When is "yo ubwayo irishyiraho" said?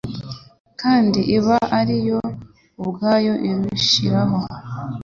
2.09-4.39